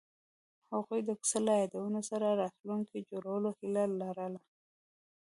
هغوی 0.73 0.99
د 1.05 1.09
کوڅه 1.19 1.39
له 1.45 1.53
یادونو 1.61 1.99
سره 2.09 2.27
راتلونکی 2.41 2.99
جوړولو 3.09 3.49
هیله 3.59 3.83
لرله. 4.01 4.41